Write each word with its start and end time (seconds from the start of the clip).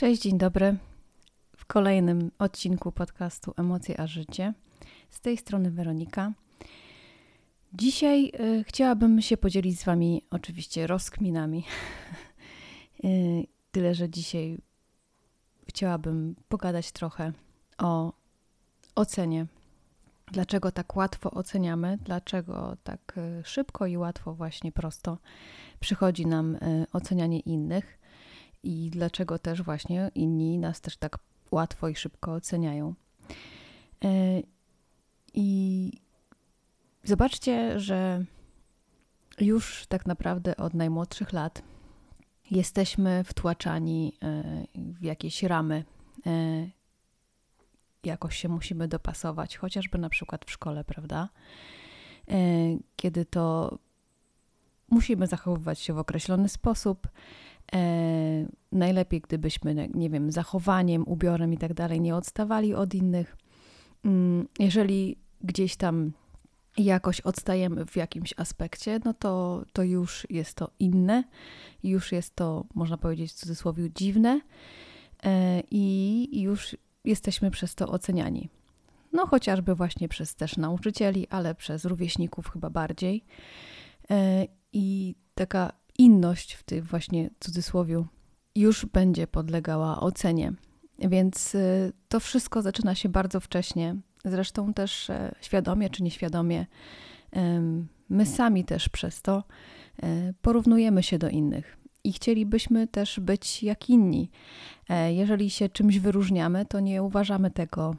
Cześć, 0.00 0.22
dzień 0.22 0.38
dobry. 0.38 0.76
W 1.56 1.66
kolejnym 1.66 2.30
odcinku 2.38 2.92
podcastu 2.92 3.54
Emocje 3.56 4.00
a 4.00 4.06
Życie. 4.06 4.54
Z 5.10 5.20
tej 5.20 5.36
strony 5.36 5.70
Weronika. 5.70 6.32
Dzisiaj 7.72 8.32
y, 8.40 8.64
chciałabym 8.64 9.22
się 9.22 9.36
podzielić 9.36 9.80
z 9.80 9.84
Wami 9.84 10.22
oczywiście 10.30 10.86
rozkminami. 10.86 11.64
y, 13.04 13.46
tyle, 13.70 13.94
że 13.94 14.10
dzisiaj 14.10 14.58
chciałabym 15.68 16.36
pogadać 16.48 16.92
trochę 16.92 17.32
o 17.78 18.12
ocenie. 18.94 19.46
Dlaczego 20.32 20.72
tak 20.72 20.96
łatwo 20.96 21.30
oceniamy, 21.30 21.98
dlaczego 22.04 22.76
tak 22.84 23.18
y, 23.18 23.42
szybko 23.44 23.86
i 23.86 23.96
łatwo, 23.96 24.34
właśnie 24.34 24.72
prosto 24.72 25.18
przychodzi 25.80 26.26
nam 26.26 26.54
y, 26.54 26.86
ocenianie 26.92 27.40
innych 27.40 27.99
i 28.62 28.90
dlaczego 28.90 29.38
też 29.38 29.62
właśnie 29.62 30.10
inni 30.14 30.58
nas 30.58 30.80
też 30.80 30.96
tak 30.96 31.18
łatwo 31.50 31.88
i 31.88 31.96
szybko 31.96 32.32
oceniają. 32.32 32.94
E, 34.04 34.42
I 35.34 35.92
zobaczcie, 37.04 37.80
że 37.80 38.24
już 39.40 39.86
tak 39.86 40.06
naprawdę 40.06 40.56
od 40.56 40.74
najmłodszych 40.74 41.32
lat 41.32 41.62
jesteśmy 42.50 43.24
wtłaczani 43.24 44.12
e, 44.22 44.42
w 44.74 45.04
jakieś 45.04 45.42
ramy. 45.42 45.84
E, 46.26 46.30
jakoś 48.04 48.36
się 48.36 48.48
musimy 48.48 48.88
dopasować, 48.88 49.56
chociażby 49.56 49.98
na 49.98 50.08
przykład 50.08 50.44
w 50.44 50.50
szkole, 50.50 50.84
prawda? 50.84 51.28
Kiedy 52.96 53.24
to 53.24 53.78
musimy 54.90 55.26
zachowywać 55.26 55.78
się 55.78 55.92
w 55.92 55.98
określony 55.98 56.48
sposób, 56.48 57.08
najlepiej, 58.72 59.20
gdybyśmy, 59.20 59.88
nie 59.94 60.10
wiem, 60.10 60.32
zachowaniem, 60.32 61.08
ubiorem 61.08 61.52
i 61.52 61.58
tak 61.58 61.74
dalej 61.74 62.00
nie 62.00 62.16
odstawali 62.16 62.74
od 62.74 62.94
innych. 62.94 63.36
Mm, 64.04 64.48
jeżeli 64.58 65.16
gdzieś 65.40 65.76
tam 65.76 66.12
jakoś 66.78 67.20
odstajemy 67.20 67.86
w 67.86 67.96
jakimś 67.96 68.34
aspekcie, 68.36 69.00
no 69.04 69.14
to, 69.14 69.64
to 69.72 69.82
już 69.82 70.26
jest 70.30 70.54
to 70.54 70.70
inne, 70.78 71.24
już 71.82 72.12
jest 72.12 72.36
to, 72.36 72.64
można 72.74 72.98
powiedzieć 72.98 73.32
w 73.32 73.34
cudzysłowie, 73.34 73.90
dziwne 73.94 74.40
e, 75.24 75.62
i 75.70 76.42
już 76.42 76.76
jesteśmy 77.04 77.50
przez 77.50 77.74
to 77.74 77.88
oceniani. 77.88 78.48
No 79.12 79.26
chociażby 79.26 79.74
właśnie 79.74 80.08
przez 80.08 80.34
też 80.34 80.56
nauczycieli, 80.56 81.28
ale 81.28 81.54
przez 81.54 81.84
rówieśników 81.84 82.50
chyba 82.50 82.70
bardziej. 82.70 83.24
E, 84.10 84.46
I 84.72 85.14
taka 85.34 85.72
inność 86.20 86.54
w 86.54 86.62
tym 86.62 86.82
właśnie 86.82 87.30
cudzysłowiu 87.40 88.06
już 88.54 88.86
będzie 88.86 89.26
podlegała 89.26 90.00
ocenie. 90.00 90.52
Więc 90.98 91.54
y, 91.54 91.92
to 92.08 92.20
wszystko 92.20 92.62
zaczyna 92.62 92.94
się 92.94 93.08
bardzo 93.08 93.40
wcześnie. 93.40 93.96
Zresztą 94.24 94.74
też 94.74 95.10
e, 95.10 95.34
świadomie 95.40 95.90
czy 95.90 96.02
nieświadomie, 96.02 96.66
my 98.08 98.26
sami 98.26 98.64
też 98.64 98.88
przez 98.88 99.22
to 99.22 99.44
e, 100.02 100.32
porównujemy 100.42 101.02
się 101.02 101.18
do 101.18 101.28
innych 101.28 101.76
i 102.04 102.12
chcielibyśmy 102.12 102.86
też 102.86 103.20
być 103.20 103.62
jak 103.62 103.90
inni. 103.90 104.30
E, 104.88 105.12
jeżeli 105.12 105.50
się 105.50 105.68
czymś 105.68 105.98
wyróżniamy, 105.98 106.66
to 106.66 106.80
nie 106.80 107.02
uważamy 107.02 107.50
tego 107.50 107.96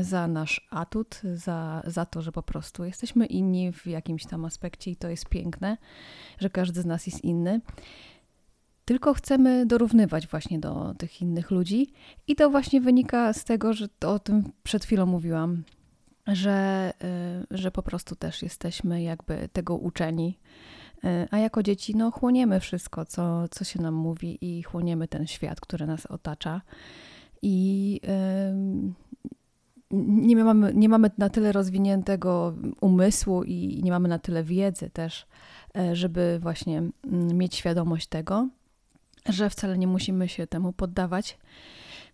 za 0.00 0.28
nasz 0.28 0.68
atut, 0.70 1.20
za, 1.34 1.82
za 1.86 2.06
to, 2.06 2.22
że 2.22 2.32
po 2.32 2.42
prostu 2.42 2.84
jesteśmy 2.84 3.26
inni 3.26 3.72
w 3.72 3.86
jakimś 3.86 4.26
tam 4.26 4.44
aspekcie 4.44 4.90
i 4.90 4.96
to 4.96 5.08
jest 5.08 5.28
piękne, 5.28 5.76
że 6.38 6.50
każdy 6.50 6.82
z 6.82 6.86
nas 6.86 7.06
jest 7.06 7.24
inny. 7.24 7.60
Tylko 8.84 9.14
chcemy 9.14 9.66
dorównywać 9.66 10.26
właśnie 10.26 10.58
do 10.58 10.94
tych 10.98 11.22
innych 11.22 11.50
ludzi, 11.50 11.92
i 12.26 12.36
to 12.36 12.50
właśnie 12.50 12.80
wynika 12.80 13.32
z 13.32 13.44
tego, 13.44 13.72
że 13.72 13.88
o 14.06 14.18
tym 14.18 14.52
przed 14.62 14.84
chwilą 14.84 15.06
mówiłam, 15.06 15.62
że, 16.26 16.92
y, 17.52 17.58
że 17.58 17.70
po 17.70 17.82
prostu 17.82 18.16
też 18.16 18.42
jesteśmy 18.42 19.02
jakby 19.02 19.48
tego 19.52 19.76
uczeni. 19.76 20.38
Y, 21.04 21.28
a 21.30 21.38
jako 21.38 21.62
dzieci, 21.62 21.96
no, 21.96 22.10
chłoniemy 22.10 22.60
wszystko, 22.60 23.04
co, 23.04 23.48
co 23.48 23.64
się 23.64 23.82
nam 23.82 23.94
mówi, 23.94 24.38
i 24.40 24.62
chłoniemy 24.62 25.08
ten 25.08 25.26
świat, 25.26 25.60
który 25.60 25.86
nas 25.86 26.06
otacza. 26.06 26.62
I 27.42 28.00
nie 29.90 30.36
mamy, 30.36 30.74
nie 30.74 30.88
mamy 30.88 31.10
na 31.18 31.28
tyle 31.28 31.52
rozwiniętego 31.52 32.54
umysłu 32.80 33.42
i 33.42 33.80
nie 33.82 33.90
mamy 33.90 34.08
na 34.08 34.18
tyle 34.18 34.44
wiedzy 34.44 34.90
też, 34.90 35.26
e, 35.76 35.96
żeby 35.96 36.38
właśnie 36.42 36.78
mm, 36.78 37.38
mieć 37.38 37.54
świadomość 37.54 38.06
tego, 38.06 38.48
że 39.28 39.50
wcale 39.50 39.78
nie 39.78 39.86
musimy 39.86 40.28
się 40.28 40.46
temu 40.46 40.72
poddawać, 40.72 41.38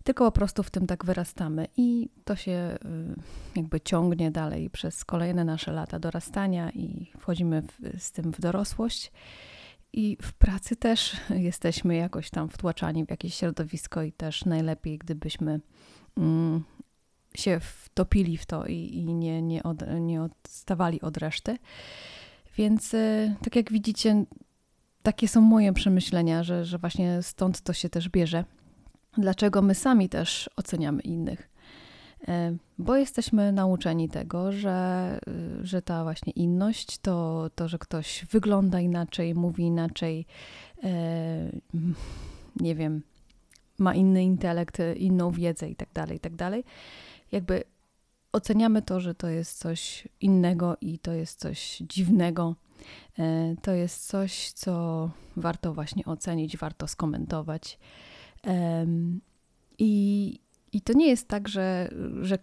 tylko 0.03 0.25
po 0.25 0.31
prostu 0.31 0.63
w 0.63 0.69
tym 0.69 0.87
tak 0.87 1.05
wyrastamy 1.05 1.67
i 1.77 2.09
to 2.25 2.35
się 2.35 2.77
y, 2.85 3.59
jakby 3.59 3.81
ciągnie 3.81 4.31
dalej 4.31 4.69
przez 4.69 5.05
kolejne 5.05 5.45
nasze 5.45 5.71
lata 5.71 5.99
dorastania 5.99 6.71
i 6.71 7.11
wchodzimy 7.19 7.61
w, 7.61 8.01
z 8.01 8.11
tym 8.11 8.31
w 8.31 8.41
dorosłość. 8.41 9.11
I 9.93 10.17
w 10.21 10.33
pracy 10.33 10.75
też 10.75 11.17
jesteśmy 11.49 11.95
jakoś 11.95 12.29
tam 12.29 12.49
wtłaczani 12.49 13.05
w 13.05 13.09
jakieś 13.09 13.33
środowisko, 13.33 14.03
i 14.03 14.11
też 14.11 14.45
najlepiej, 14.45 14.97
gdybyśmy 14.97 15.59
mm, 16.17 16.63
się 17.39 17.59
wtopili 17.59 18.37
w 18.37 18.45
to 18.45 18.65
i, 18.65 18.73
i 18.73 19.13
nie, 19.13 19.41
nie, 19.41 19.63
od, 19.63 19.77
nie 19.99 20.21
odstawali 20.21 21.01
od 21.01 21.17
reszty. 21.17 21.57
Więc 22.57 22.93
e, 22.93 23.35
tak 23.43 23.55
jak 23.55 23.71
widzicie, 23.71 24.25
takie 25.03 25.27
są 25.27 25.41
moje 25.41 25.73
przemyślenia, 25.73 26.43
że, 26.43 26.65
że 26.65 26.77
właśnie 26.77 27.21
stąd 27.21 27.61
to 27.61 27.73
się 27.73 27.89
też 27.89 28.09
bierze. 28.09 28.43
Dlaczego 29.17 29.61
my 29.61 29.75
sami 29.75 30.09
też 30.09 30.49
oceniamy 30.55 31.01
innych? 31.01 31.49
E, 32.27 32.55
bo 32.77 32.95
jesteśmy 32.95 33.51
nauczeni 33.51 34.09
tego, 34.09 34.51
że, 34.51 34.69
e, 35.27 35.65
że 35.65 35.81
ta 35.81 36.03
właśnie 36.03 36.33
inność, 36.33 36.97
to, 36.97 37.49
to, 37.55 37.67
że 37.67 37.79
ktoś 37.79 38.25
wygląda 38.31 38.79
inaczej, 38.79 39.35
mówi 39.35 39.63
inaczej, 39.63 40.25
nie 42.55 42.75
wiem, 42.75 43.01
ma 43.79 43.95
inny 43.95 44.23
intelekt, 44.23 44.77
inną 44.95 45.31
wiedzę 45.31 45.69
i 45.69 45.75
tak 45.75 45.89
jakby 47.31 47.63
oceniamy 48.31 48.81
to, 48.81 48.99
że 48.99 49.15
to 49.15 49.27
jest 49.27 49.59
coś 49.59 50.07
innego 50.21 50.77
i 50.81 50.99
to 50.99 51.11
jest 51.13 51.39
coś 51.39 51.77
dziwnego. 51.77 52.55
E, 53.19 53.55
to 53.61 53.71
jest 53.71 54.07
coś, 54.07 54.51
co 54.51 55.09
warto 55.37 55.73
właśnie 55.73 56.05
ocenić, 56.05 56.57
warto 56.57 56.87
skomentować. 56.87 57.79
I, 59.77 60.39
i 60.71 60.81
to 60.81 60.93
nie 60.93 61.07
jest 61.07 61.27
tak, 61.27 61.47
że, 61.47 61.89
że 62.21 62.37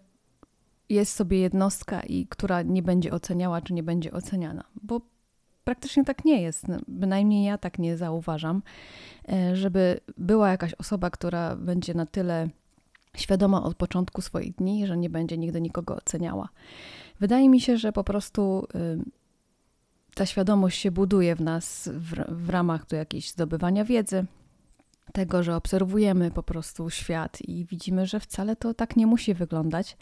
jest 0.89 1.13
sobie 1.13 1.39
jednostka, 1.39 2.01
i 2.01 2.27
która 2.27 2.63
nie 2.63 2.83
będzie 2.83 3.13
oceniała, 3.13 3.61
czy 3.61 3.73
nie 3.75 3.83
będzie 3.83 4.13
oceniana, 4.13 4.65
bo 4.83 5.01
praktycznie 5.65 6.05
tak 6.05 6.25
nie 6.25 6.43
jest. 6.43 6.69
No, 6.69 6.79
bynajmniej 6.89 7.45
ja 7.45 7.59
tak 7.59 7.79
nie 7.79 7.97
zauważam, 7.97 8.63
e, 9.29 9.57
żeby 9.57 10.01
była 10.19 10.51
jakaś 10.51 10.75
osoba, 10.75 11.11
która 11.11 11.57
będzie 11.57 11.95
na 11.95 12.07
tyle 12.07 12.49
świadoma 13.17 13.63
od 13.63 13.75
początku 13.75 14.23
swoich 14.23 14.55
dni, 14.55 14.87
że 14.87 14.97
nie 14.97 15.11
będzie 15.11 15.39
nigdy 15.39 15.61
nikogo 15.61 15.97
oceniała. 15.97 16.49
Wydaje 17.21 17.49
mi 17.49 17.61
się, 17.61 17.79
że 17.79 17.93
po 17.93 18.05
prostu 18.05 18.67
y, 18.75 18.99
ta 20.15 20.27
świadomość 20.27 20.81
się 20.81 20.91
buduje 20.91 21.37
w 21.37 21.41
nas 21.41 21.89
w, 21.93 22.15
w 22.29 22.51
ramach 22.51 22.87
do 22.87 22.97
jakiejś 22.97 23.31
zdobywania 23.31 23.85
wiedzy, 23.85 24.27
tego, 25.13 25.43
że 25.43 25.57
obserwujemy 25.57 26.31
po 26.31 26.43
prostu 26.43 26.91
świat 26.91 27.39
i 27.43 27.65
widzimy, 27.65 28.07
że 28.07 28.21
wcale 28.21 28.57
to 28.57 28.75
tak 28.75 28.97
nie 28.97 29.07
musi 29.07 29.35
wyglądać 29.35 29.97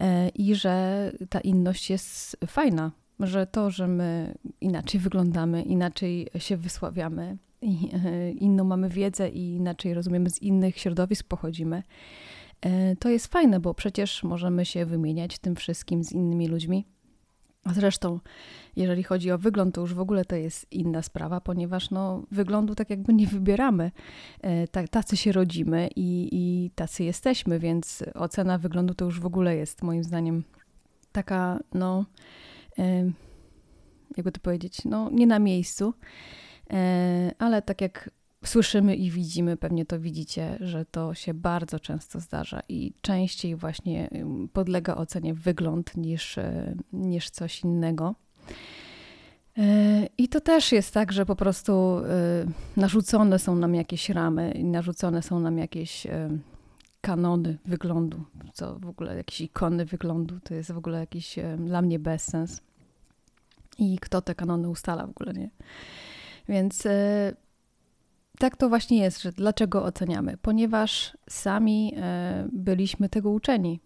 y, 0.00 0.04
i 0.28 0.54
że 0.54 1.12
ta 1.28 1.40
inność 1.40 1.90
jest 1.90 2.36
fajna, 2.46 2.92
że 3.20 3.46
to, 3.46 3.70
że 3.70 3.88
my 3.88 4.34
inaczej 4.60 5.00
wyglądamy, 5.00 5.62
inaczej 5.62 6.28
się 6.38 6.56
wysławiamy, 6.56 7.36
inną 8.40 8.64
mamy 8.64 8.88
wiedzę 8.88 9.28
i 9.28 9.54
inaczej 9.54 9.94
rozumiemy, 9.94 10.30
z 10.30 10.42
innych 10.42 10.78
środowisk 10.78 11.28
pochodzimy, 11.28 11.82
E, 12.62 12.96
to 12.96 13.08
jest 13.08 13.26
fajne, 13.26 13.60
bo 13.60 13.74
przecież 13.74 14.22
możemy 14.22 14.64
się 14.64 14.86
wymieniać 14.86 15.38
tym 15.38 15.56
wszystkim 15.56 16.04
z 16.04 16.12
innymi 16.12 16.48
ludźmi. 16.48 16.86
A 17.64 17.72
zresztą, 17.72 18.20
jeżeli 18.76 19.02
chodzi 19.02 19.30
o 19.30 19.38
wygląd, 19.38 19.74
to 19.74 19.80
już 19.80 19.94
w 19.94 20.00
ogóle 20.00 20.24
to 20.24 20.36
jest 20.36 20.72
inna 20.72 21.02
sprawa, 21.02 21.40
ponieważ 21.40 21.90
no, 21.90 22.22
wyglądu 22.30 22.74
tak 22.74 22.90
jakby 22.90 23.14
nie 23.14 23.26
wybieramy. 23.26 23.90
E, 24.40 24.88
tacy 24.88 25.16
się 25.16 25.32
rodzimy 25.32 25.88
i, 25.96 26.28
i 26.32 26.70
tacy 26.74 27.04
jesteśmy, 27.04 27.58
więc 27.58 28.04
ocena 28.14 28.58
wyglądu 28.58 28.94
to 28.94 29.04
już 29.04 29.20
w 29.20 29.26
ogóle 29.26 29.56
jest 29.56 29.82
moim 29.82 30.04
zdaniem 30.04 30.44
taka, 31.12 31.60
no, 31.74 32.04
e, 32.78 33.10
jakby 34.16 34.32
to 34.32 34.40
powiedzieć, 34.40 34.84
no, 34.84 35.10
nie 35.10 35.26
na 35.26 35.38
miejscu. 35.38 35.94
Ale 37.38 37.62
tak 37.62 37.80
jak 37.80 38.10
słyszymy 38.44 38.96
i 38.96 39.10
widzimy, 39.10 39.56
pewnie 39.56 39.86
to 39.86 40.00
widzicie, 40.00 40.56
że 40.60 40.84
to 40.84 41.14
się 41.14 41.34
bardzo 41.34 41.80
często 41.80 42.20
zdarza 42.20 42.62
i 42.68 42.92
częściej 43.00 43.56
właśnie 43.56 44.10
podlega 44.52 44.94
ocenie 44.94 45.34
wygląd 45.34 45.96
niż, 45.96 46.38
e, 46.38 46.74
niż 46.92 47.30
coś 47.30 47.60
innego. 47.60 48.14
I 50.18 50.28
to 50.28 50.40
też 50.40 50.72
jest 50.72 50.94
tak, 50.94 51.12
że 51.12 51.26
po 51.26 51.36
prostu 51.36 51.96
narzucone 52.76 53.38
są 53.38 53.56
nam 53.56 53.74
jakieś 53.74 54.10
ramy, 54.10 54.54
narzucone 54.64 55.22
są 55.22 55.40
nam 55.40 55.58
jakieś 55.58 56.06
kanony 57.00 57.58
wyglądu, 57.64 58.24
co 58.52 58.78
w 58.78 58.88
ogóle 58.88 59.16
jakieś 59.16 59.40
ikony 59.40 59.84
wyglądu, 59.84 60.40
to 60.40 60.54
jest 60.54 60.72
w 60.72 60.78
ogóle 60.78 61.00
jakiś 61.00 61.36
dla 61.58 61.82
mnie 61.82 61.98
bezsens. 61.98 62.60
I 63.78 63.98
kto 63.98 64.22
te 64.22 64.34
kanony 64.34 64.68
ustala 64.68 65.06
w 65.06 65.10
ogóle, 65.10 65.32
nie? 65.32 65.50
Więc 66.48 66.86
e, 66.86 67.32
tak 68.38 68.56
to 68.56 68.68
właśnie 68.68 68.98
jest, 68.98 69.22
że 69.22 69.32
dlaczego 69.32 69.84
oceniamy? 69.84 70.36
Ponieważ 70.42 71.16
sami 71.30 71.94
e, 71.96 72.48
byliśmy 72.52 73.08
tego 73.08 73.30
uczeni, 73.30 73.80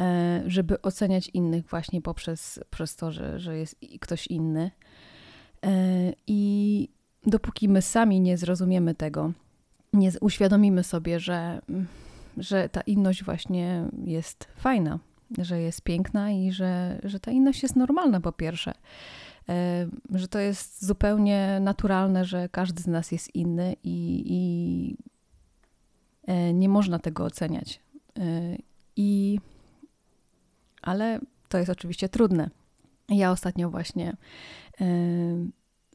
e, 0.00 0.42
żeby 0.46 0.82
oceniać 0.82 1.30
innych 1.34 1.66
właśnie 1.66 2.02
poprzez, 2.02 2.60
przez 2.70 2.96
to, 2.96 3.12
że, 3.12 3.38
że 3.40 3.58
jest 3.58 3.76
ktoś 4.00 4.26
inny. 4.26 4.70
I 6.26 6.88
dopóki 7.26 7.68
my 7.68 7.82
sami 7.82 8.20
nie 8.20 8.38
zrozumiemy 8.38 8.94
tego, 8.94 9.32
nie 9.92 10.10
uświadomimy 10.20 10.84
sobie, 10.84 11.20
że 11.20 11.60
że 12.36 12.68
ta 12.68 12.80
inność 12.80 13.24
właśnie 13.24 13.88
jest 14.04 14.48
fajna, 14.56 14.98
że 15.38 15.60
jest 15.60 15.80
piękna 15.80 16.30
i 16.30 16.52
że, 16.52 17.00
że 17.04 17.20
ta 17.20 17.30
inność 17.30 17.62
jest 17.62 17.76
normalna 17.76 18.20
po 18.20 18.32
pierwsze. 18.32 18.72
Że 20.14 20.28
to 20.28 20.38
jest 20.38 20.86
zupełnie 20.86 21.58
naturalne, 21.60 22.24
że 22.24 22.48
każdy 22.48 22.82
z 22.82 22.86
nas 22.86 23.12
jest 23.12 23.34
inny 23.34 23.76
i, 23.84 24.22
i 24.26 24.96
e, 26.26 26.52
nie 26.52 26.68
można 26.68 26.98
tego 26.98 27.24
oceniać. 27.24 27.80
E, 28.18 28.22
I, 28.96 29.40
ale 30.82 31.20
to 31.48 31.58
jest 31.58 31.70
oczywiście 31.70 32.08
trudne. 32.08 32.50
Ja 33.08 33.30
ostatnio 33.30 33.70
właśnie 33.70 34.16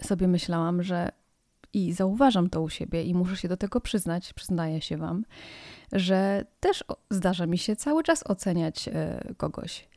sobie 0.02 0.28
myślałam, 0.28 0.84
że 0.84 1.12
i 1.74 1.94
zauważam 1.94 2.50
to 2.50 2.62
u 2.62 2.70
siebie 2.70 3.04
i 3.04 3.14
muszę 3.14 3.38
się 3.38 3.48
do 3.48 3.58
tego 3.58 3.82
przyznać, 3.82 4.34
przyznaję 4.34 4.82
się 4.82 4.98
Wam, 4.98 5.26
że 5.92 6.46
też 6.60 6.84
zdarza 7.10 7.46
mi 7.46 7.58
się 7.58 7.76
cały 7.76 8.04
czas 8.04 8.24
oceniać 8.28 8.88
e, 8.88 9.24
kogoś 9.38 9.90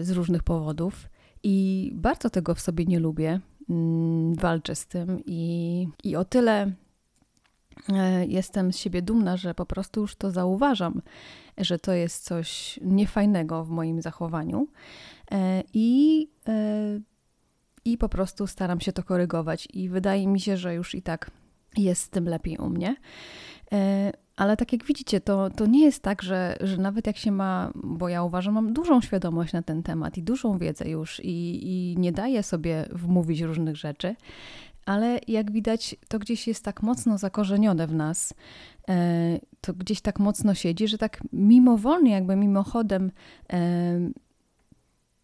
z 0.00 0.10
różnych 0.10 0.42
powodów 0.42 1.08
i 1.42 1.90
bardzo 1.94 2.30
tego 2.30 2.54
w 2.54 2.60
sobie 2.60 2.84
nie 2.84 2.98
lubię. 2.98 3.40
Mm, 3.70 4.34
walczę 4.34 4.74
z 4.74 4.86
tym 4.86 5.22
i, 5.26 5.88
i 6.04 6.16
o 6.16 6.24
tyle 6.24 6.72
e, 7.88 8.26
jestem 8.26 8.72
z 8.72 8.78
siebie 8.78 9.02
dumna, 9.02 9.36
że 9.36 9.54
po 9.54 9.66
prostu 9.66 10.00
już 10.00 10.16
to 10.16 10.30
zauważam, 10.30 11.02
że 11.58 11.78
to 11.78 11.92
jest 11.92 12.24
coś 12.24 12.80
niefajnego 12.82 13.64
w 13.64 13.70
moim 13.70 14.02
zachowaniu 14.02 14.68
i, 15.74 16.28
i 17.84 17.98
po 17.98 18.08
prostu 18.08 18.46
staram 18.46 18.80
się 18.80 18.92
to 18.92 19.02
korygować 19.02 19.68
i 19.72 19.88
wydaje 19.88 20.26
mi 20.26 20.40
się, 20.40 20.56
że 20.56 20.74
już 20.74 20.94
i 20.94 21.02
tak 21.02 21.30
jest 21.76 22.02
z 22.02 22.08
tym 22.08 22.24
lepiej 22.24 22.56
u 22.58 22.68
mnie. 22.68 22.96
Ale 24.38 24.56
tak 24.56 24.72
jak 24.72 24.84
widzicie, 24.84 25.20
to, 25.20 25.50
to 25.50 25.66
nie 25.66 25.84
jest 25.84 26.02
tak, 26.02 26.22
że, 26.22 26.56
że 26.60 26.76
nawet 26.76 27.06
jak 27.06 27.16
się 27.16 27.32
ma, 27.32 27.70
bo 27.74 28.08
ja 28.08 28.22
uważam, 28.22 28.54
mam 28.54 28.72
dużą 28.72 29.00
świadomość 29.00 29.52
na 29.52 29.62
ten 29.62 29.82
temat 29.82 30.18
i 30.18 30.22
dużą 30.22 30.58
wiedzę 30.58 30.88
już 30.88 31.20
i, 31.20 31.60
i 31.62 31.96
nie 31.98 32.12
daję 32.12 32.42
sobie 32.42 32.88
wmówić 32.92 33.40
różnych 33.40 33.76
rzeczy, 33.76 34.16
ale 34.86 35.20
jak 35.28 35.52
widać, 35.52 35.96
to 36.08 36.18
gdzieś 36.18 36.48
jest 36.48 36.64
tak 36.64 36.82
mocno 36.82 37.18
zakorzenione 37.18 37.86
w 37.86 37.94
nas, 37.94 38.34
e, 38.88 39.38
to 39.60 39.74
gdzieś 39.74 40.00
tak 40.00 40.18
mocno 40.18 40.54
siedzi, 40.54 40.88
że 40.88 40.98
tak 40.98 41.20
mimowolnie, 41.32 42.10
jakby 42.10 42.36
mimochodem 42.36 43.10
e, 43.52 44.10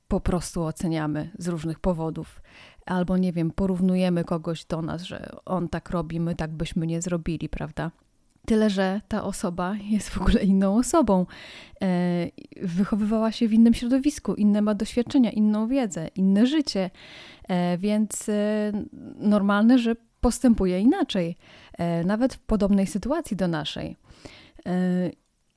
po 0.09 0.21
prostu 0.21 0.63
oceniamy 0.63 1.31
z 1.39 1.49
różnych 1.49 1.81
powodów. 1.81 2.43
Albo 2.87 3.17
nie 3.17 3.33
wiem, 3.33 3.51
porównujemy 3.51 4.25
kogoś 4.25 4.65
do 4.65 4.83
nas, 4.83 5.03
że 5.03 5.37
on 5.45 5.69
tak 5.69 5.91
robi, 5.91 6.21
my 6.21 6.35
tak 6.35 6.53
byśmy 6.53 6.87
nie 6.87 7.03
zrobili, 7.03 7.49
prawda? 7.49 7.91
Tyle, 8.47 8.71
że 8.71 9.01
ta 9.09 9.25
osoba 9.25 9.77
jest 9.91 10.09
w 10.09 10.21
ogóle 10.21 10.43
inną 10.43 10.77
osobą. 10.77 11.27
E, 11.83 12.27
wychowywała 12.63 13.33
się 13.33 13.49
w 13.49 13.53
innym 13.53 13.75
środowisku, 13.75 14.35
inne 14.35 14.63
ma 14.63 14.75
doświadczenia, 14.75 15.31
inną 15.31 15.69
wiedzę, 15.69 16.09
inne 16.09 16.47
życie, 16.47 16.91
e, 17.49 17.79
więc 17.79 18.29
e, 18.29 18.73
normalne, 19.19 19.79
że 19.79 19.97
postępuje 20.21 20.81
inaczej, 20.81 21.37
nawet 22.05 22.35
w 22.35 22.39
podobnej 22.39 22.87
sytuacji 22.87 23.37
do 23.37 23.49
naszej. 23.49 23.97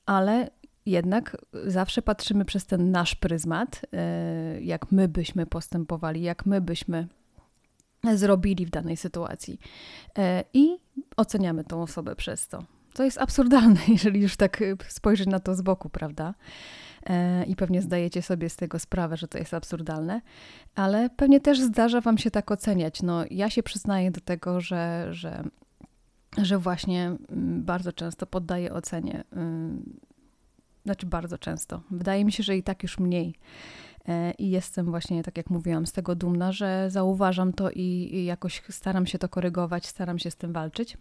Ale 0.06 0.50
jednak 0.86 1.36
zawsze 1.66 2.02
patrzymy 2.02 2.44
przez 2.44 2.66
ten 2.66 2.90
nasz 2.90 3.14
pryzmat, 3.14 3.80
jak 4.60 4.92
my 4.92 5.08
byśmy 5.08 5.46
postępowali, 5.46 6.22
jak 6.22 6.46
my 6.46 6.60
byśmy 6.60 7.06
zrobili 8.14 8.66
w 8.66 8.70
danej 8.70 8.96
sytuacji. 8.96 9.58
I 10.54 10.78
oceniamy 11.16 11.64
tą 11.64 11.82
osobę 11.82 12.16
przez 12.16 12.48
to. 12.48 12.77
To 12.98 13.04
jest 13.04 13.18
absurdalne, 13.18 13.80
jeżeli 13.96 14.20
już 14.20 14.36
tak 14.36 14.62
y, 14.62 14.76
spojrzeć 14.88 15.26
na 15.26 15.40
to 15.40 15.54
z 15.54 15.62
boku, 15.62 15.88
prawda? 15.88 16.34
E, 17.06 17.44
I 17.44 17.56
pewnie 17.56 17.82
zdajecie 17.82 18.22
sobie 18.22 18.48
z 18.48 18.56
tego 18.56 18.78
sprawę, 18.78 19.16
że 19.16 19.28
to 19.28 19.38
jest 19.38 19.54
absurdalne, 19.54 20.20
ale 20.74 21.10
pewnie 21.10 21.40
też 21.40 21.60
zdarza 21.60 22.00
Wam 22.00 22.18
się 22.18 22.30
tak 22.30 22.50
oceniać. 22.50 23.02
No, 23.02 23.24
ja 23.30 23.50
się 23.50 23.62
przyznaję 23.62 24.10
do 24.10 24.20
tego, 24.20 24.60
że, 24.60 25.08
że, 25.10 25.44
że 26.38 26.58
właśnie 26.58 27.04
mm, 27.04 27.64
bardzo 27.64 27.92
często 27.92 28.26
poddaję 28.26 28.72
ocenie. 28.72 29.24
Znaczy, 30.84 31.06
bardzo 31.06 31.38
często. 31.38 31.82
Wydaje 31.90 32.24
mi 32.24 32.32
się, 32.32 32.42
że 32.42 32.56
i 32.56 32.62
tak 32.62 32.82
już 32.82 32.98
mniej. 32.98 33.34
E, 34.08 34.32
I 34.38 34.50
jestem 34.50 34.86
właśnie, 34.86 35.22
tak 35.22 35.36
jak 35.36 35.50
mówiłam, 35.50 35.86
z 35.86 35.92
tego 35.92 36.14
dumna, 36.14 36.52
że 36.52 36.90
zauważam 36.90 37.52
to 37.52 37.70
i, 37.70 38.10
i 38.12 38.24
jakoś 38.24 38.62
staram 38.68 39.06
się 39.06 39.18
to 39.18 39.28
korygować, 39.28 39.86
staram 39.86 40.18
się 40.18 40.30
z 40.30 40.36
tym 40.36 40.52
walczyć. 40.52 40.96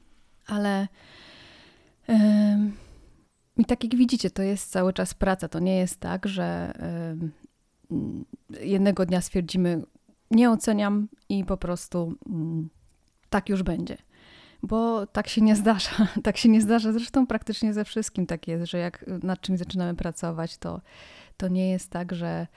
Ale 0.47 0.87
i 3.57 3.65
tak 3.65 3.83
jak 3.83 3.95
widzicie, 3.95 4.29
to 4.29 4.41
jest 4.41 4.71
cały 4.71 4.93
czas 4.93 5.13
praca. 5.13 5.47
To 5.47 5.59
nie 5.59 5.77
jest 5.77 5.99
tak, 5.99 6.27
że 6.27 6.73
jednego 8.61 9.05
dnia 9.05 9.21
stwierdzimy, 9.21 9.81
nie 10.31 10.51
oceniam 10.51 11.07
i 11.29 11.45
po 11.45 11.57
prostu 11.57 12.13
mm, 12.29 12.69
tak 13.29 13.49
już 13.49 13.63
będzie. 13.63 13.97
Bo 14.63 15.07
tak 15.07 15.27
się 15.27 15.41
nie 15.41 15.55
zdarza. 15.55 16.07
Tak 16.23 16.37
się 16.37 16.49
nie 16.49 16.61
zdarza. 16.61 16.91
Zresztą 16.91 17.27
praktycznie 17.27 17.73
ze 17.73 17.85
wszystkim 17.85 18.25
tak 18.25 18.47
jest, 18.47 18.65
że 18.65 18.77
jak 18.77 19.05
nad 19.23 19.41
czymś 19.41 19.59
zaczynamy 19.59 19.95
pracować, 19.95 20.57
to, 20.57 20.81
to 21.37 21.47
nie 21.47 21.69
jest 21.69 21.91
tak, 21.91 22.15
że 22.15 22.47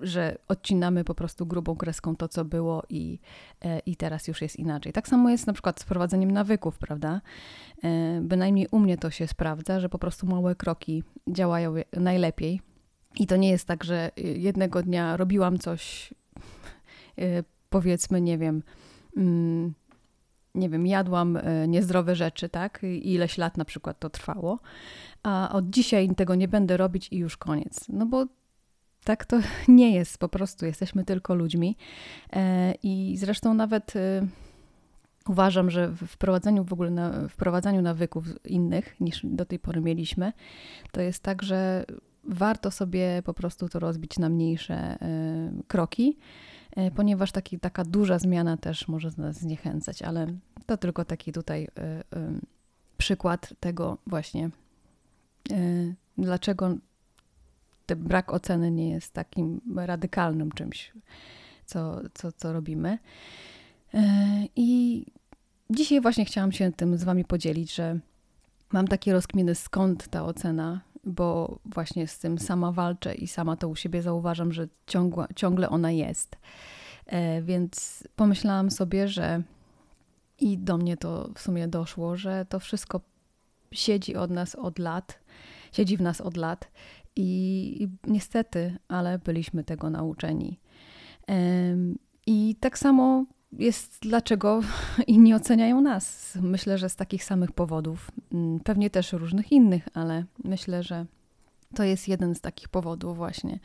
że 0.00 0.38
odcinamy 0.48 1.04
po 1.04 1.14
prostu 1.14 1.46
grubą 1.46 1.76
kreską 1.76 2.16
to, 2.16 2.28
co 2.28 2.44
było 2.44 2.82
i, 2.88 3.18
e, 3.64 3.78
i 3.78 3.96
teraz 3.96 4.28
już 4.28 4.42
jest 4.42 4.56
inaczej. 4.56 4.92
Tak 4.92 5.08
samo 5.08 5.30
jest 5.30 5.46
na 5.46 5.52
przykład 5.52 5.80
z 5.80 5.84
prowadzeniem 5.84 6.30
nawyków, 6.30 6.78
prawda? 6.78 7.20
E, 7.84 8.20
bynajmniej 8.20 8.68
u 8.70 8.78
mnie 8.78 8.98
to 8.98 9.10
się 9.10 9.26
sprawdza, 9.26 9.80
że 9.80 9.88
po 9.88 9.98
prostu 9.98 10.26
małe 10.26 10.54
kroki 10.54 11.02
działają 11.28 11.74
najlepiej. 11.92 12.60
I 13.18 13.26
to 13.26 13.36
nie 13.36 13.50
jest 13.50 13.66
tak, 13.66 13.84
że 13.84 14.10
jednego 14.16 14.82
dnia 14.82 15.16
robiłam 15.16 15.58
coś, 15.58 16.14
e, 17.18 17.44
powiedzmy, 17.70 18.20
nie 18.20 18.38
wiem, 18.38 18.62
mm, 19.16 19.74
nie 20.54 20.68
wiem, 20.68 20.86
jadłam 20.86 21.38
niezdrowe 21.68 22.16
rzeczy, 22.16 22.48
tak? 22.48 22.80
Ileś 22.82 23.38
lat 23.38 23.56
na 23.56 23.64
przykład 23.64 23.98
to 23.98 24.10
trwało, 24.10 24.58
a 25.22 25.50
od 25.52 25.70
dzisiaj 25.70 26.14
tego 26.14 26.34
nie 26.34 26.48
będę 26.48 26.76
robić 26.76 27.08
i 27.10 27.18
już 27.18 27.36
koniec. 27.36 27.88
No 27.88 28.06
bo 28.06 28.26
tak 29.04 29.24
to 29.24 29.40
nie 29.68 29.94
jest, 29.94 30.18
po 30.18 30.28
prostu 30.28 30.66
jesteśmy 30.66 31.04
tylko 31.04 31.34
ludźmi. 31.34 31.76
E, 32.32 32.74
I 32.82 33.16
zresztą 33.18 33.54
nawet 33.54 33.96
e, 33.96 34.26
uważam, 35.28 35.70
że 35.70 35.88
w 35.88 36.06
wprowadzeniu 36.06 36.64
w 36.64 36.72
ogóle 36.72 36.90
na, 36.90 37.28
wprowadzaniu 37.28 37.82
nawyków 37.82 38.24
innych 38.46 39.00
niż 39.00 39.20
do 39.24 39.44
tej 39.44 39.58
pory 39.58 39.80
mieliśmy, 39.80 40.32
to 40.92 41.00
jest 41.00 41.22
tak, 41.22 41.42
że 41.42 41.84
warto 42.24 42.70
sobie 42.70 43.22
po 43.24 43.34
prostu 43.34 43.68
to 43.68 43.78
rozbić 43.78 44.18
na 44.18 44.28
mniejsze 44.28 44.74
e, 44.74 44.98
kroki, 45.68 46.18
ponieważ 46.96 47.32
taki, 47.32 47.58
taka 47.58 47.84
duża 47.84 48.18
zmiana 48.18 48.56
też 48.56 48.88
może 48.88 49.10
nas 49.18 49.36
zniechęcać, 49.36 50.02
ale 50.02 50.26
to 50.66 50.76
tylko 50.76 51.04
taki 51.04 51.32
tutaj 51.32 51.68
przykład 52.98 53.54
tego 53.60 53.98
właśnie, 54.06 54.50
dlaczego 56.18 56.76
ten 57.90 58.04
brak 58.04 58.32
oceny 58.32 58.70
nie 58.70 58.90
jest 58.90 59.12
takim 59.12 59.60
radykalnym 59.76 60.52
czymś, 60.52 60.92
co, 61.66 62.00
co, 62.14 62.32
co 62.32 62.52
robimy. 62.52 62.98
E, 63.94 64.02
I 64.56 65.06
dzisiaj 65.70 66.00
właśnie 66.00 66.24
chciałam 66.24 66.52
się 66.52 66.72
tym 66.72 66.98
z 66.98 67.04
Wami 67.04 67.24
podzielić, 67.24 67.74
że 67.74 67.98
mam 68.72 68.88
takie 68.88 69.12
rozkminy, 69.12 69.54
skąd 69.54 70.08
ta 70.08 70.24
ocena, 70.24 70.80
bo 71.04 71.58
właśnie 71.64 72.06
z 72.08 72.18
tym 72.18 72.38
sama 72.38 72.72
walczę 72.72 73.14
i 73.14 73.26
sama 73.26 73.56
to 73.56 73.68
u 73.68 73.76
siebie 73.76 74.02
zauważam, 74.02 74.52
że 74.52 74.68
ciągła, 74.86 75.28
ciągle 75.36 75.70
ona 75.70 75.90
jest. 75.90 76.36
E, 77.06 77.42
więc 77.42 78.04
pomyślałam 78.16 78.70
sobie, 78.70 79.08
że 79.08 79.42
i 80.38 80.58
do 80.58 80.76
mnie 80.76 80.96
to 80.96 81.30
w 81.34 81.40
sumie 81.40 81.68
doszło, 81.68 82.16
że 82.16 82.46
to 82.48 82.60
wszystko 82.60 83.00
siedzi 83.72 84.16
od 84.16 84.30
nas 84.30 84.54
od 84.54 84.78
lat, 84.78 85.18
siedzi 85.72 85.96
w 85.96 86.00
nas 86.00 86.20
od 86.20 86.36
lat 86.36 86.68
i, 87.16 87.88
niestety, 88.06 88.76
ale 88.88 89.18
byliśmy 89.18 89.64
tego 89.64 89.90
nauczeni. 89.90 90.60
I 92.26 92.56
tak 92.60 92.78
samo 92.78 93.24
jest, 93.52 93.98
dlaczego 94.02 94.60
inni 95.06 95.34
oceniają 95.34 95.80
nas. 95.80 96.38
Myślę, 96.42 96.78
że 96.78 96.88
z 96.88 96.96
takich 96.96 97.24
samych 97.24 97.52
powodów, 97.52 98.10
mm, 98.32 98.60
pewnie 98.60 98.90
też 98.90 99.12
różnych 99.12 99.52
innych, 99.52 99.88
ale 99.94 100.24
myślę, 100.44 100.82
że 100.82 101.06
to 101.74 101.84
jest 101.84 102.08
jeden 102.08 102.34
z 102.34 102.40
takich 102.40 102.68
powodów, 102.68 103.16
właśnie, 103.16 103.58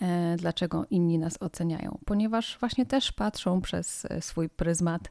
e, 0.00 0.36
dlaczego 0.36 0.86
inni 0.90 1.18
nas 1.18 1.42
oceniają, 1.42 1.98
ponieważ 2.04 2.56
właśnie 2.60 2.86
też 2.86 3.12
patrzą 3.12 3.60
przez 3.60 4.04
e, 4.10 4.22
swój 4.22 4.48
pryzmat, 4.48 5.10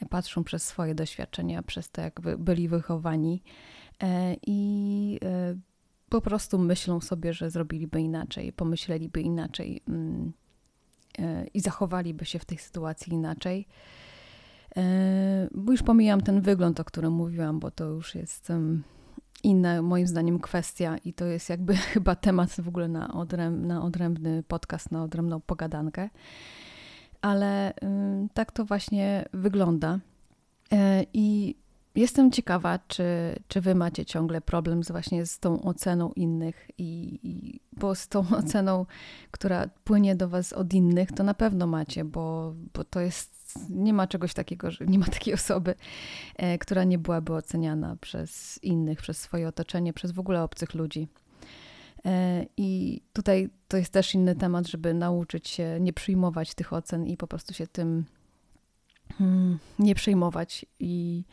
e, 0.00 0.06
patrzą 0.06 0.44
przez 0.44 0.62
swoje 0.62 0.94
doświadczenia, 0.94 1.62
przez 1.62 1.90
to, 1.90 2.00
jak 2.00 2.20
byli 2.20 2.68
wychowani 2.68 3.42
i 4.46 5.20
po 6.08 6.20
prostu 6.20 6.58
myślą 6.58 7.00
sobie, 7.00 7.32
że 7.32 7.50
zrobiliby 7.50 8.00
inaczej, 8.00 8.52
pomyśleliby 8.52 9.20
inaczej 9.20 9.82
mm, 9.88 10.32
i 11.54 11.60
zachowaliby 11.60 12.24
się 12.24 12.38
w 12.38 12.44
tej 12.44 12.58
sytuacji 12.58 13.12
inaczej. 13.12 13.66
Bo 15.54 15.72
już 15.72 15.82
pomijam 15.82 16.20
ten 16.20 16.40
wygląd, 16.40 16.80
o 16.80 16.84
którym 16.84 17.12
mówiłam, 17.12 17.60
bo 17.60 17.70
to 17.70 17.84
już 17.84 18.14
jest 18.14 18.52
inna, 19.42 19.82
moim 19.82 20.06
zdaniem, 20.06 20.38
kwestia 20.38 20.96
i 21.04 21.12
to 21.12 21.24
jest 21.24 21.48
jakby 21.48 21.76
chyba 21.92 22.14
temat 22.14 22.50
w 22.50 22.68
ogóle 22.68 22.88
na, 22.88 23.14
odręb, 23.14 23.66
na 23.66 23.82
odrębny 23.82 24.42
podcast, 24.42 24.90
na 24.90 25.02
odrębną 25.02 25.40
pogadankę. 25.40 26.10
Ale 27.20 27.72
tak 28.34 28.52
to 28.52 28.64
właśnie 28.64 29.24
wygląda. 29.32 29.98
Y, 30.72 30.76
I 31.12 31.56
jestem 31.96 32.30
ciekawa, 32.30 32.78
czy, 32.88 33.04
czy 33.48 33.60
wy 33.60 33.74
macie 33.74 34.04
ciągle 34.04 34.40
problem 34.40 34.84
z 34.84 34.90
właśnie 34.90 35.26
z 35.26 35.38
tą 35.38 35.62
oceną 35.62 36.12
innych 36.12 36.70
i, 36.78 37.20
i 37.22 37.60
bo 37.72 37.94
z 37.94 38.08
tą 38.08 38.24
oceną, 38.44 38.86
która 39.30 39.68
płynie 39.84 40.16
do 40.16 40.28
was 40.28 40.52
od 40.52 40.74
innych, 40.74 41.12
to 41.12 41.24
na 41.24 41.34
pewno 41.34 41.66
macie, 41.66 42.04
bo, 42.04 42.54
bo 42.74 42.84
to 42.84 43.00
jest 43.00 43.36
nie 43.70 43.92
ma 43.92 44.06
czegoś 44.06 44.34
takiego, 44.34 44.70
że 44.70 44.86
nie 44.86 44.98
ma 44.98 45.06
takiej 45.06 45.34
osoby, 45.34 45.74
e, 46.36 46.58
która 46.58 46.84
nie 46.84 46.98
byłaby 46.98 47.34
oceniana 47.34 47.96
przez 48.00 48.58
innych, 48.62 48.98
przez 48.98 49.18
swoje 49.18 49.48
otoczenie, 49.48 49.92
przez 49.92 50.12
w 50.12 50.18
ogóle 50.18 50.42
obcych 50.42 50.74
ludzi. 50.74 51.08
E, 52.04 52.46
I 52.56 53.00
tutaj 53.12 53.48
to 53.68 53.76
jest 53.76 53.92
też 53.92 54.14
inny 54.14 54.34
temat, 54.34 54.66
żeby 54.66 54.94
nauczyć 54.94 55.48
się 55.48 55.78
nie 55.80 55.92
przyjmować 55.92 56.54
tych 56.54 56.72
ocen 56.72 57.06
i 57.06 57.16
po 57.16 57.26
prostu 57.26 57.54
się 57.54 57.66
tym 57.66 58.04
hmm, 59.18 59.58
nie 59.78 59.94
przejmować. 59.94 60.66
I 60.80 61.24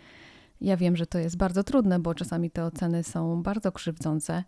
ja 0.63 0.77
wiem, 0.77 0.96
że 0.96 1.05
to 1.05 1.20
jest 1.20 1.38
bardzo 1.38 1.63
trudne, 1.63 2.00
bo 2.00 2.15
czasami 2.15 2.51
te 2.51 2.65
oceny 2.65 3.03
są 3.03 3.43
bardzo 3.43 3.72
krzywdzące 3.72 4.43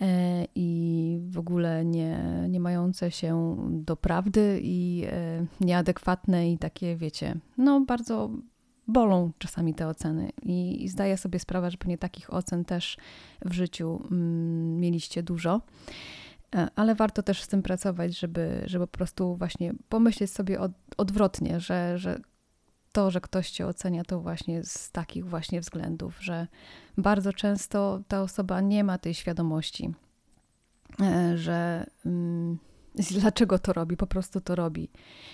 e, 0.00 0.44
i 0.54 1.18
w 1.28 1.38
ogóle 1.38 1.84
nie, 1.84 2.18
nie 2.48 2.60
mające 2.60 3.10
się 3.10 3.56
do 3.70 3.96
prawdy 3.96 4.60
i 4.62 5.04
e, 5.06 5.46
nieadekwatne 5.60 6.52
i 6.52 6.58
takie, 6.58 6.96
wiecie, 6.96 7.36
no 7.58 7.80
bardzo 7.80 8.30
bolą 8.86 9.32
czasami 9.38 9.74
te 9.74 9.88
oceny. 9.88 10.30
I, 10.42 10.88
zdaję 10.88 11.16
sobie 11.16 11.38
sprawę, 11.38 11.70
że 11.70 11.78
pewnie 11.78 11.98
takich 11.98 12.34
ocen 12.34 12.64
też 12.64 12.96
w 13.44 13.52
życiu 13.52 14.00
mm, 14.10 14.80
mieliście 14.80 15.22
dużo. 15.22 15.60
E, 16.54 16.68
ale 16.76 16.94
warto 16.94 17.22
też 17.22 17.42
z 17.42 17.48
tym 17.48 17.62
pracować, 17.62 18.18
żeby, 18.18 18.62
żeby 18.66 18.86
po 18.86 18.96
prostu 18.98 19.36
właśnie 19.36 19.72
pomyśleć 19.88 20.30
sobie 20.30 20.60
od, 20.60 20.72
odwrotnie, 20.96 21.60
że, 21.60 21.98
że 21.98 22.20
to, 22.94 23.10
że 23.10 23.20
ktoś 23.20 23.50
cię 23.50 23.66
ocenia, 23.66 24.04
to 24.04 24.20
właśnie 24.20 24.64
z 24.64 24.90
takich 24.90 25.26
właśnie 25.26 25.60
względów, 25.60 26.16
że 26.20 26.46
bardzo 26.98 27.32
często 27.32 28.00
ta 28.08 28.22
osoba 28.22 28.60
nie 28.60 28.84
ma 28.84 28.98
tej 28.98 29.14
świadomości, 29.14 29.94
e, 31.00 31.38
że 31.38 31.86
mm, 32.06 32.58
dlaczego 33.20 33.58
to 33.58 33.72
robi, 33.72 33.96
po 33.96 34.06
prostu 34.06 34.40
to 34.40 34.54
robi. 34.54 34.90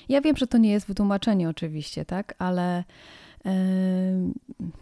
Ja 0.09 0.21
wiem, 0.21 0.37
że 0.37 0.47
to 0.47 0.59
nie 0.59 0.71
jest 0.71 0.87
wytłumaczenie 0.87 1.49
oczywiście, 1.49 2.05
tak, 2.05 2.35
ale 2.39 2.85
yy, 3.45 3.53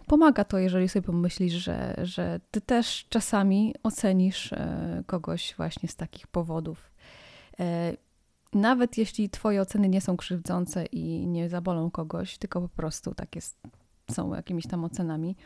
pomaga 0.07 0.45
to, 0.45 0.59
jeżeli 0.59 0.89
sobie 0.89 1.07
pomyślisz, 1.07 1.53
że, 1.53 1.95
że 2.03 2.41
ty 2.51 2.61
też 2.61 3.07
czasami 3.09 3.75
ocenisz 3.83 4.51
yy, 4.53 5.05
kogoś 5.05 5.55
właśnie 5.57 5.89
z 5.89 5.97
takich 5.97 6.27
powodów. 6.27 6.91
Nawet 8.53 8.99
jeśli 8.99 9.31
Twoje 9.31 9.61
oceny 9.61 9.89
nie 9.89 10.01
są 10.01 10.17
krzywdzące 10.17 10.87
i 10.87 11.27
nie 11.27 11.49
zabolą 11.49 11.91
kogoś, 11.91 12.39
tylko 12.39 12.61
po 12.61 12.69
prostu 12.69 13.15
takie 13.15 13.41
są 14.11 14.35
jakimiś 14.35 14.67
tam 14.67 14.85
ocenami, 14.85 15.37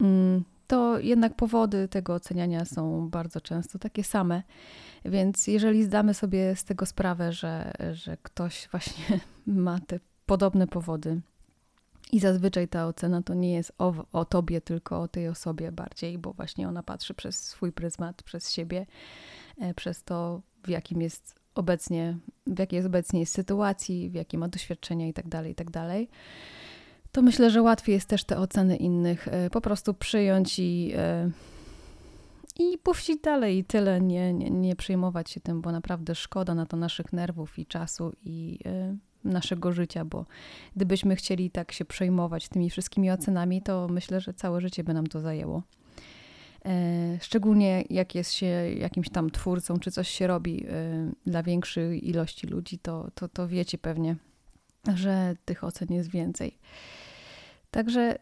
mm, 0.00 0.44
to 0.66 0.98
jednak 0.98 1.36
powody 1.36 1.88
tego 1.88 2.14
oceniania 2.14 2.64
są 2.64 3.08
bardzo 3.08 3.40
często 3.40 3.78
takie 3.78 4.04
same. 4.04 4.42
Więc 5.04 5.46
jeżeli 5.46 5.84
zdamy 5.84 6.14
sobie 6.14 6.56
z 6.56 6.64
tego 6.64 6.86
sprawę, 6.86 7.32
że, 7.32 7.72
że 7.92 8.16
ktoś 8.22 8.66
właśnie 8.70 9.20
ma 9.46 9.80
te 9.80 10.00
podobne 10.26 10.66
powody, 10.66 11.20
i 12.12 12.20
zazwyczaj 12.20 12.68
ta 12.68 12.86
ocena 12.86 13.22
to 13.22 13.34
nie 13.34 13.52
jest 13.52 13.72
o, 13.78 13.94
o 14.12 14.24
tobie, 14.24 14.60
tylko 14.60 15.00
o 15.00 15.08
tej 15.08 15.28
osobie 15.28 15.72
bardziej, 15.72 16.18
bo 16.18 16.32
właśnie 16.32 16.68
ona 16.68 16.82
patrzy 16.82 17.14
przez 17.14 17.46
swój 17.46 17.72
pryzmat, 17.72 18.22
przez 18.22 18.52
siebie, 18.52 18.86
e, 19.58 19.74
przez 19.74 20.04
to, 20.04 20.42
w 20.64 20.68
jakim 20.68 21.02
jest 21.02 21.43
obecnie, 21.54 22.18
w 22.46 22.58
jakiej 22.58 22.76
jest 22.76 22.86
obecnie 22.86 23.26
sytuacji, 23.26 24.10
w 24.10 24.14
jakiej 24.14 24.38
ma 24.40 24.48
doświadczenia 24.48 25.06
itd., 25.06 25.30
tak 25.30 25.46
itd., 25.46 25.70
tak 25.70 26.08
to 27.14 27.22
myślę, 27.22 27.50
że 27.50 27.62
łatwiej 27.62 27.94
jest 27.94 28.08
też 28.08 28.24
te 28.24 28.38
oceny 28.38 28.76
innych 28.76 29.28
e, 29.28 29.50
po 29.50 29.60
prostu 29.60 29.94
przyjąć 29.94 30.58
i, 30.58 30.92
e, 30.96 31.30
i 32.58 32.78
puścić 32.78 33.20
dalej 33.20 33.58
i 33.58 33.64
tyle, 33.64 34.00
nie, 34.00 34.32
nie, 34.32 34.50
nie 34.50 34.76
przejmować 34.76 35.30
się 35.30 35.40
tym, 35.40 35.60
bo 35.60 35.72
naprawdę 35.72 36.14
szkoda 36.14 36.54
na 36.54 36.66
to 36.66 36.76
naszych 36.76 37.12
nerwów 37.12 37.58
i 37.58 37.66
czasu 37.66 38.12
i 38.24 38.58
e, 38.66 38.96
naszego 39.24 39.72
życia, 39.72 40.04
bo 40.04 40.26
gdybyśmy 40.76 41.16
chcieli 41.16 41.50
tak 41.50 41.72
się 41.72 41.84
przejmować 41.84 42.48
tymi 42.48 42.70
wszystkimi 42.70 43.10
ocenami, 43.10 43.62
to 43.62 43.88
myślę, 43.88 44.20
że 44.20 44.34
całe 44.34 44.60
życie 44.60 44.84
by 44.84 44.94
nam 44.94 45.06
to 45.06 45.20
zajęło. 45.20 45.62
E, 46.66 47.18
szczególnie 47.20 47.84
jak 47.90 48.14
jest 48.14 48.32
się 48.32 48.46
jakimś 48.78 49.08
tam 49.08 49.30
twórcą, 49.30 49.78
czy 49.78 49.90
coś 49.90 50.08
się 50.08 50.26
robi 50.26 50.66
e, 50.68 51.10
dla 51.26 51.42
większej 51.42 52.08
ilości 52.08 52.46
ludzi, 52.46 52.78
to, 52.78 53.10
to, 53.14 53.28
to 53.28 53.48
wiecie 53.48 53.78
pewnie, 53.78 54.16
że 54.94 55.36
tych 55.44 55.64
ocen 55.64 55.88
jest 55.90 56.10
więcej. 56.10 56.58
Także 57.70 58.18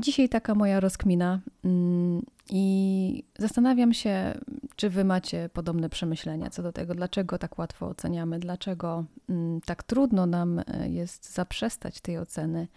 dzisiaj 0.00 0.28
taka 0.28 0.54
moja 0.54 0.80
rozkmina 0.80 1.40
mm, 1.64 2.22
i 2.50 3.24
zastanawiam 3.38 3.94
się, 3.94 4.34
czy 4.76 4.90
wy 4.90 5.04
macie 5.04 5.50
podobne 5.52 5.88
przemyślenia 5.88 6.50
co 6.50 6.62
do 6.62 6.72
tego, 6.72 6.94
dlaczego 6.94 7.38
tak 7.38 7.58
łatwo 7.58 7.86
oceniamy, 7.86 8.38
dlaczego 8.38 9.04
mm, 9.28 9.60
tak 9.60 9.82
trudno 9.82 10.26
nam 10.26 10.58
e, 10.58 10.88
jest 10.88 11.34
zaprzestać 11.34 12.00
tej 12.00 12.18
oceny 12.18 12.68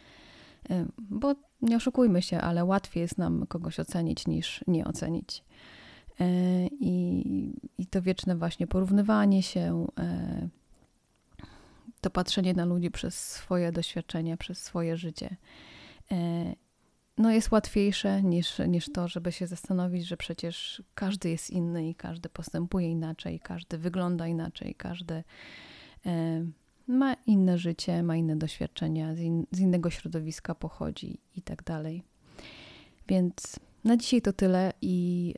bo 0.97 1.35
nie 1.61 1.75
oszukujmy 1.77 2.21
się, 2.21 2.41
ale 2.41 2.65
łatwiej 2.65 3.01
jest 3.01 3.17
nam 3.17 3.47
kogoś 3.47 3.79
ocenić 3.79 4.27
niż 4.27 4.63
nie 4.67 4.85
ocenić. 4.85 5.43
Y, 6.21 6.23
I, 6.79 7.23
i 7.77 7.87
to 7.87 8.01
wieczne 8.01 8.35
właśnie 8.35 8.67
porównywanie 8.67 9.43
się, 9.43 9.87
y, 9.99 10.49
to 12.01 12.09
patrzenie 12.09 12.53
na 12.53 12.65
ludzi 12.65 12.91
przez 12.91 13.31
swoje 13.31 13.71
doświadczenia, 13.71 14.37
przez 14.37 14.63
swoje 14.63 14.97
życie, 14.97 15.35
no 17.17 17.31
jest 17.31 17.51
łatwiejsze 17.51 18.23
niż, 18.23 18.59
niż 18.67 18.91
to, 18.91 19.07
żeby 19.07 19.31
się 19.31 19.47
zastanowić, 19.47 20.07
że 20.07 20.17
przecież 20.17 20.83
każdy 20.95 21.29
jest 21.29 21.49
inny 21.49 21.89
i 21.89 21.95
każdy 21.95 22.29
postępuje 22.29 22.91
inaczej, 22.91 23.39
każdy 23.39 23.77
wygląda 23.77 24.27
inaczej, 24.27 24.75
każdy 24.75 25.23
ma 26.87 27.13
inne 27.13 27.57
życie, 27.57 28.03
ma 28.03 28.15
inne 28.15 28.35
doświadczenia, 28.35 29.15
z, 29.15 29.19
in, 29.19 29.45
z 29.51 29.59
innego 29.59 29.89
środowiska 29.89 30.55
pochodzi 30.55 31.19
i 31.35 31.41
tak 31.41 31.63
dalej. 31.63 32.03
Więc 33.07 33.59
na 33.83 33.97
dzisiaj 33.97 34.21
to 34.21 34.33
tyle 34.33 34.73
i 34.81 35.33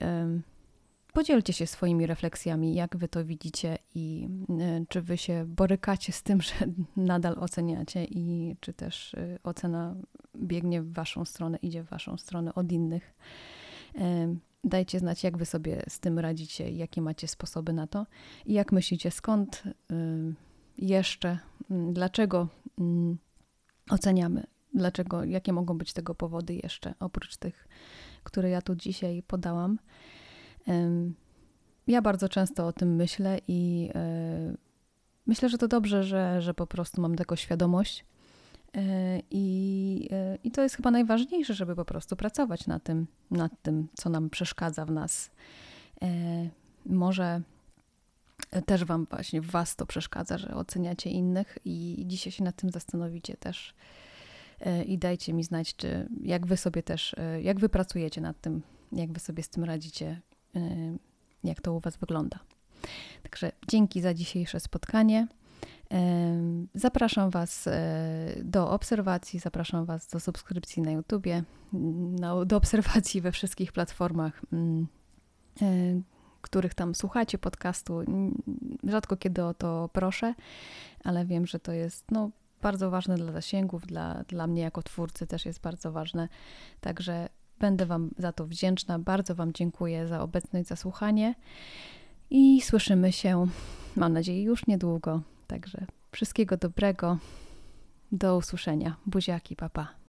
podzielcie 1.18 1.54
się 1.54 1.68
swoimi 1.68 2.06
refleksjami, 2.06 2.75
jak 2.75 2.98
wy 2.98 3.08
to 3.08 3.25
widzicie 3.25 3.77
i 3.96 4.30
y, 4.50 4.86
czy 4.89 5.01
wy 5.01 5.18
się 5.18 5.46
borykacie 5.48 6.13
z 6.13 6.24
tym, 6.24 6.42
że 6.48 6.54
nadal 6.98 7.36
oceniacie 7.39 8.06
i 8.06 8.56
czy 8.60 8.74
też 8.74 9.13
y, 9.13 9.39
ocena 9.44 9.96
biegnie 10.36 10.82
w 10.82 10.94
waszą 10.94 11.25
stronę, 11.25 11.58
idzie 11.62 11.84
w 11.84 11.89
waszą 11.89 12.18
stronę 12.18 12.56
od 12.56 12.72
innych. 12.72 13.13
Dajcie 14.63 15.00
znać, 15.00 15.24
jak 15.24 15.38
wy 15.38 15.46
sobie 15.46 15.84
z 15.89 16.00
tym 16.00 16.20
radzicie, 16.20 16.72
jakie 16.72 17.01
macie 17.01 17.27
sposoby 17.27 17.74
na 17.74 17.88
to 17.88 18.06
i 18.46 18.54
jak 18.54 18.72
myślicie, 18.72 19.12
skąd 19.12 19.63
jeszcze, 20.77 21.39
mm, 21.72 21.93
dlaczego 21.93 22.48
mm, 22.79 23.17
oceniamy, 23.89 24.43
dlaczego, 24.74 25.24
jakie 25.24 25.53
mogą 25.53 25.77
być 25.77 25.93
tego 25.93 26.15
powody 26.15 26.55
jeszcze, 26.63 26.93
oprócz 27.00 27.38
tych, 27.38 27.67
które 28.24 28.50
ja 28.50 28.62
tu 28.62 28.75
dzisiaj 28.75 29.24
podałam. 29.27 29.79
Ja 31.88 32.01
bardzo 32.01 32.29
często 32.29 32.67
o 32.67 32.74
tym 32.74 32.96
myślę 32.96 33.39
i 33.48 33.89
e, 33.96 34.53
myślę, 35.25 35.50
że 35.50 35.57
to 35.57 35.67
dobrze, 35.67 36.03
że, 36.03 36.41
że 36.41 36.53
po 36.53 36.67
prostu 36.67 37.01
mam 37.01 37.15
tego 37.15 37.36
świadomość. 37.36 38.05
E, 38.75 38.81
I, 39.31 40.10
e, 40.12 40.38
I 40.43 40.51
to 40.51 40.62
jest 40.62 40.75
chyba 40.75 40.91
najważniejsze, 40.91 41.53
żeby 41.53 41.75
po 41.75 41.86
prostu 41.86 42.15
pracować 42.15 42.67
nad 42.67 42.84
tym, 42.84 43.07
nad 43.31 43.51
tym, 43.62 43.88
co 43.96 44.10
nam 44.10 44.29
przeszkadza 44.29 44.86
w 44.86 44.91
nas. 44.91 45.31
Może 46.86 47.41
też 48.66 48.86
Wam 48.86 49.08
właśnie, 49.10 49.42
Was 49.42 49.75
to 49.75 49.86
przeszkadza, 49.86 50.38
że 50.38 50.56
oceniacie 50.56 51.10
innych 51.10 51.58
i 51.66 52.04
dzisiaj 52.08 52.32
się 52.32 52.44
nad 52.44 52.56
tym 52.56 52.70
zastanowicie 52.70 53.38
też 53.38 53.74
e, 54.60 54.84
i 54.84 54.98
dajcie 54.98 55.34
mi 55.34 55.44
znać, 55.44 55.75
czy 55.75 56.08
jak 56.22 56.46
Wy 56.46 56.58
sobie 56.58 56.84
też, 56.84 57.16
e, 57.18 57.42
jak 57.42 57.60
Wy 57.60 57.70
pracujecie 57.70 58.22
nad 58.22 58.42
tym, 58.42 58.62
jak 58.92 59.12
Wy 59.12 59.20
sobie 59.20 59.44
z 59.44 59.50
tym 59.50 59.63
radzicie, 59.63 60.22
e, 60.56 60.62
jak 61.44 61.62
to 61.62 61.74
u 61.74 61.80
Was 61.80 61.98
wygląda. 61.98 62.39
Także 63.24 63.51
dzięki 63.68 64.01
za 64.01 64.13
dzisiejsze 64.13 64.60
spotkanie. 64.60 65.27
Zapraszam 66.74 67.30
Was 67.30 67.70
do 68.44 68.72
obserwacji, 68.72 69.39
zapraszam 69.39 69.86
Was 69.86 70.08
do 70.08 70.20
subskrypcji 70.20 70.82
na 70.82 70.92
YouTubie, 70.92 71.44
do 72.46 72.58
obserwacji 72.58 73.22
we 73.22 73.32
wszystkich 73.32 73.72
platformach 73.72 74.42
mm, 74.54 74.88
których 76.41 76.74
tam 76.74 76.96
słuchacie 76.96 77.38
podcastu. 77.38 78.01
Rzadko 78.84 79.17
kiedy 79.17 79.44
o 79.44 79.53
to 79.53 79.89
proszę, 79.94 80.34
ale 81.03 81.25
wiem, 81.25 81.48
że 81.48 81.60
to 81.60 81.72
jest 81.72 82.12
no, 82.12 82.29
bardzo 82.62 82.89
ważne 82.89 83.15
dla 83.15 83.32
zasięgów, 83.32 83.88
dla, 83.88 84.24
dla 84.27 84.48
mnie 84.48 84.62
jako 84.62 84.84
twórcy 84.84 85.27
też 85.27 85.46
jest 85.46 85.62
bardzo 85.62 85.91
ważne. 85.91 86.29
Także 86.82 87.29
będę 87.60 87.86
Wam 87.86 88.10
za 88.17 88.32
to 88.32 88.46
wdzięczna. 88.48 89.00
Bardzo 89.00 89.36
Wam 89.36 89.53
dziękuję 89.53 90.08
za 90.08 90.22
obecność, 90.22 90.67
za 90.67 90.75
słuchanie 90.75 91.36
i 92.29 92.62
słyszymy 92.62 93.12
się, 93.12 93.48
mam 93.96 94.13
nadzieję, 94.13 94.44
już 94.44 94.67
niedługo. 94.67 95.22
Także 95.48 95.86
wszystkiego 96.12 96.58
dobrego. 96.58 97.17
Do 98.12 98.38
usłyszenia. 98.38 98.96
Buziaki, 99.06 99.56
papa. 99.56 100.06